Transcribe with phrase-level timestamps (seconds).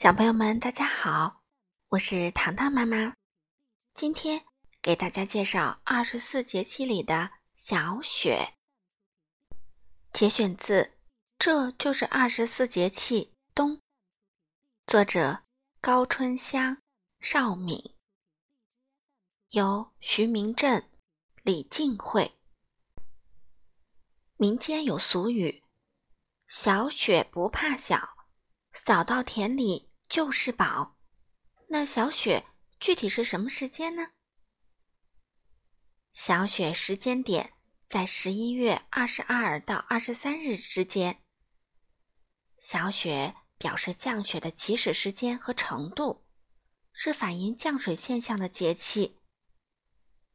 [0.00, 1.42] 小朋友们，大家好，
[1.88, 3.16] 我是糖糖妈妈。
[3.94, 4.44] 今天
[4.80, 8.54] 给大家介绍二十四节气里的小雪。
[10.12, 10.82] 节选自
[11.36, 13.72] 《这就是二十四节气冬》，
[14.86, 15.42] 作者
[15.80, 16.80] 高春香、
[17.18, 17.96] 邵敏，
[19.50, 20.80] 由徐明正、
[21.42, 22.38] 李静慧。
[24.36, 25.64] 民间有俗语
[26.46, 28.16] ：“小雪不怕小，
[28.72, 30.96] 扫到田里。”就是宝，
[31.68, 32.46] 那小雪
[32.80, 34.12] 具体是什么时间呢？
[36.14, 37.52] 小雪时间点
[37.86, 41.22] 在十一月二十二到二十三日之间。
[42.56, 46.24] 小雪表示降雪的起始时间和程度，
[46.92, 49.20] 是反映降水现象的节气。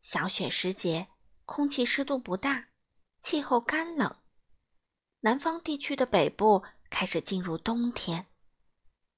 [0.00, 1.08] 小雪时节，
[1.44, 2.68] 空气湿度不大，
[3.20, 4.22] 气候干冷，
[5.20, 8.28] 南方地区的北部开始进入冬天。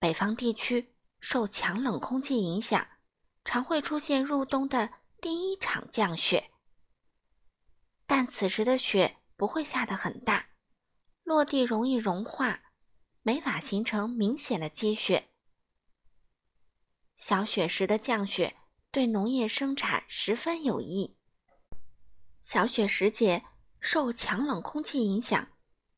[0.00, 2.86] 北方地区受强冷空气影响，
[3.44, 4.90] 常会出现入冬的
[5.20, 6.52] 第一场降雪。
[8.06, 10.50] 但此时的雪不会下得很大，
[11.24, 12.62] 落地容易融化，
[13.22, 15.30] 没法形成明显的积雪。
[17.16, 18.56] 小雪时的降雪
[18.92, 21.16] 对农业生产十分有益。
[22.40, 23.44] 小雪时节
[23.80, 25.48] 受强冷空气影响，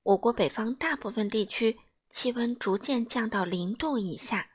[0.02, 1.78] 我国北方大部分地区。
[2.10, 4.50] 气温逐渐降到零度以下，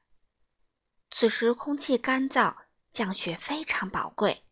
[1.09, 2.55] 此时空气干燥，
[2.91, 4.43] 降雪非常宝贵。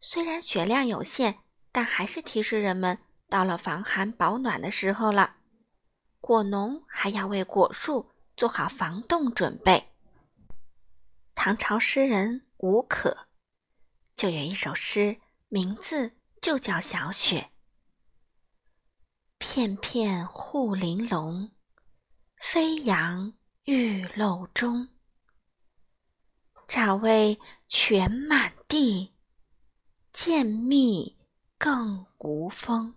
[0.00, 1.40] 虽然雪量有限，
[1.72, 5.36] 但还是提示人们到了防寒保暖的时候了。
[6.20, 9.92] 果农还要为果树做好防冻准备。
[11.34, 13.26] 唐朝诗人吴可
[14.14, 17.40] 就有一首诗，名字就叫《小雪》，
[19.38, 21.50] 片片护玲珑。
[22.52, 23.32] 飞扬
[23.64, 24.90] 玉漏中，
[26.68, 29.14] 乍微全满地，
[30.12, 31.16] 渐密
[31.56, 32.94] 更无风。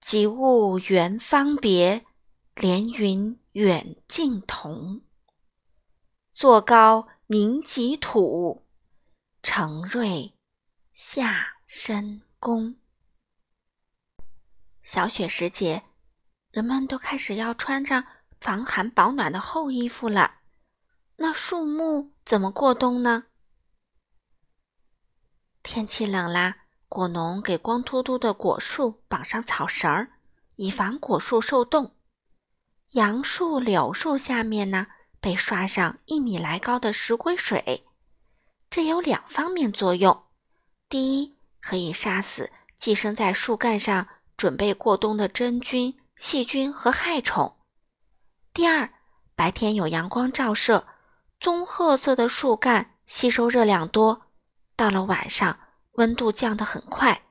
[0.00, 2.06] 及物圆方别，
[2.54, 5.02] 连云远近同。
[6.32, 8.64] 坐高凝积土，
[9.42, 10.38] 成瑞
[10.92, 12.76] 下深宫。
[14.82, 15.82] 小雪时节。
[16.52, 18.04] 人们都开始要穿上
[18.38, 20.40] 防寒保暖的厚衣服了。
[21.16, 23.24] 那树木怎么过冬呢？
[25.62, 26.58] 天气冷啦，
[26.88, 30.10] 果农给光秃秃的果树绑上草绳儿，
[30.56, 31.94] 以防果树受冻。
[32.90, 34.88] 杨树、柳树下面呢，
[35.20, 37.86] 被刷上一米来高的石灰水。
[38.68, 40.24] 这有两方面作用：
[40.90, 45.98] 第一，可以杀死寄生在树干上准备过冬的真菌。
[46.22, 47.56] 细菌和害虫。
[48.54, 48.88] 第二，
[49.34, 50.86] 白天有阳光照射，
[51.40, 54.22] 棕褐色的树干吸收热量多，
[54.76, 55.58] 到了晚上
[55.94, 57.22] 温度降得很快，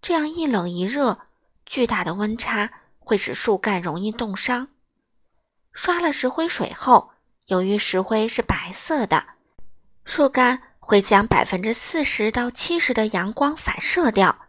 [0.00, 1.18] 这样一冷一热，
[1.66, 4.68] 巨大的温差会使树干容易冻伤。
[5.74, 7.10] 刷了石灰水后，
[7.44, 9.22] 由于石灰是白色的，
[10.06, 14.46] 树干会将百分之四十到七十的阳光反射掉。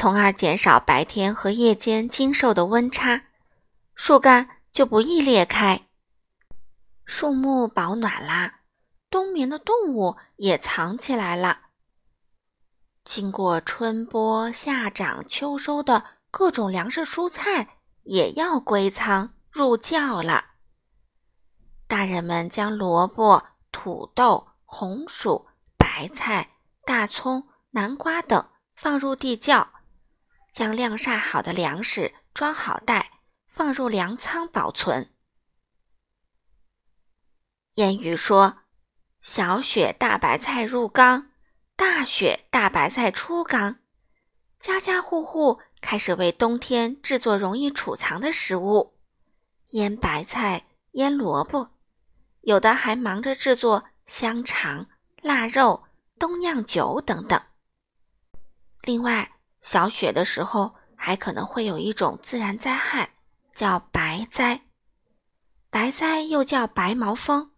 [0.00, 3.24] 从而减少白天和夜间经受的温差，
[3.96, 5.88] 树干就不易裂开。
[7.04, 8.60] 树木保暖啦，
[9.10, 11.62] 冬眠的动物也藏起来了。
[13.02, 20.44] 经过春播、夏长、秋收的各种粮食蔬菜也要归仓入窖了。
[21.88, 26.50] 大人们将萝卜、土豆、红薯、白菜、
[26.84, 29.68] 大葱、南瓜等放入地窖。
[30.52, 35.12] 将晾晒好的粮食装好袋，放入粮仓保存。
[37.74, 38.58] 谚语说
[39.22, 41.30] ：“小雪大白菜入缸，
[41.76, 43.78] 大雪大白菜出缸。”
[44.58, 48.98] 家家户户开始为冬天制作容易储藏的食物，
[49.70, 51.70] 腌白菜、腌萝卜，
[52.40, 54.88] 有的还忙着制作香肠、
[55.22, 55.84] 腊肉、
[56.18, 57.40] 冬酿酒等等。
[58.82, 63.14] 另外，小雪的时候，还可能会有一种自然灾害，
[63.52, 64.62] 叫白灾。
[65.70, 67.50] 白灾又叫白毛风，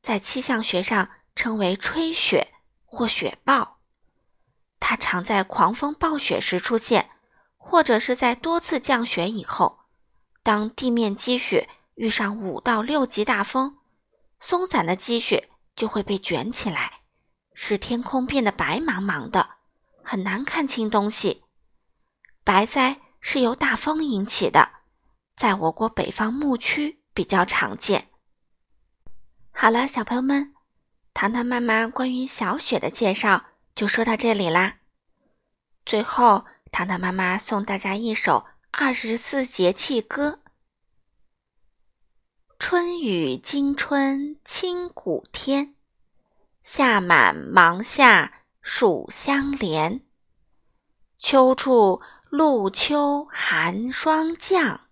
[0.00, 2.52] 在气象学上称为吹雪
[2.84, 3.78] 或雪暴。
[4.80, 7.10] 它常在狂风暴雪时出现，
[7.56, 9.80] 或者是在多次降雪以后，
[10.42, 13.76] 当地面积雪遇上五到六级大风，
[14.40, 17.02] 松散的积雪就会被卷起来，
[17.52, 19.48] 使天空变得白茫茫的。
[20.12, 21.42] 很难看清东西。
[22.44, 24.70] 白灾是由大风引起的，
[25.34, 28.10] 在我国北方牧区比较常见。
[29.52, 30.52] 好了，小朋友们，
[31.14, 34.80] 糖糖妈妈关于小雪的介绍就说到这里啦。
[35.86, 40.40] 最后，糖糖妈妈送大家一首二十四节气歌：
[42.58, 45.74] 春雨惊春清谷天，
[46.62, 50.00] 夏满芒夏暑相连。
[51.18, 52.00] 秋处
[52.30, 54.88] 露秋寒霜降，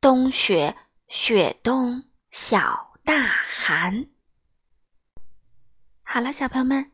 [0.00, 0.76] 冬雪
[1.08, 4.06] 雪冬小大寒。
[6.02, 6.90] 好了，小朋友们，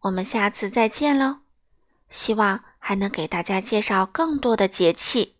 [0.00, 1.42] 我们下次再见喽！
[2.08, 5.38] 希望还能给大家介绍更多的节气。